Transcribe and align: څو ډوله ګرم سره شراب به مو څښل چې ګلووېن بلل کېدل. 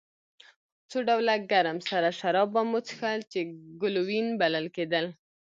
څو 0.89 0.97
ډوله 1.07 1.35
ګرم 1.51 1.77
سره 1.89 2.09
شراب 2.19 2.49
به 2.53 2.61
مو 2.69 2.79
څښل 2.87 3.19
چې 3.31 3.39
ګلووېن 3.81 4.27
بلل 4.41 4.65
کېدل. 4.75 5.05